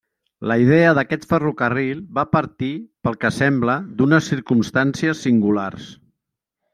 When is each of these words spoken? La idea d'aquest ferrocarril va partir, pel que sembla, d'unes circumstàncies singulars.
La 0.51 0.55
idea 0.61 0.93
d'aquest 0.99 1.27
ferrocarril 1.33 1.99
va 2.19 2.23
partir, 2.37 2.69
pel 3.07 3.17
que 3.25 3.31
sembla, 3.37 3.75
d'unes 3.99 4.31
circumstàncies 4.35 5.23
singulars. 5.27 5.91